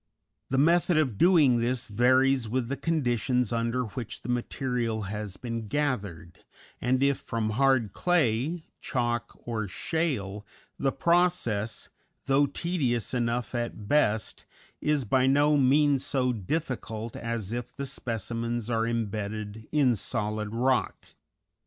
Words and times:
The 0.49 0.57
method 0.57 0.97
of 0.97 1.19
doing 1.19 1.59
this 1.59 1.85
varies 1.87 2.49
with 2.49 2.69
the 2.69 2.75
conditions 2.75 3.53
under 3.53 3.83
which 3.83 4.23
the 4.23 4.29
material 4.29 5.03
has 5.03 5.37
been 5.37 5.67
gathered, 5.67 6.39
and 6.81 7.03
if 7.03 7.19
from 7.19 7.51
hard 7.51 7.93
clay, 7.93 8.65
chalk, 8.79 9.37
or 9.45 9.67
shale, 9.67 10.43
the 10.79 10.91
process, 10.91 11.89
though 12.25 12.47
tedious 12.47 13.13
enough 13.13 13.53
at 13.53 13.87
best, 13.87 14.45
is 14.81 15.05
by 15.05 15.27
no 15.27 15.55
means 15.55 16.03
so 16.03 16.33
difficult 16.33 17.15
as 17.15 17.53
if 17.53 17.71
the 17.75 17.85
specimens 17.85 18.71
are 18.71 18.87
imbedded 18.87 19.67
in 19.71 19.95
solid 19.95 20.51
rock. 20.51 21.05